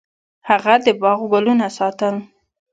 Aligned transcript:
هغه 0.49 0.75
د 0.85 0.87
باغ 1.01 1.19
ګلونه 1.31 1.67
ساتل. 1.77 2.15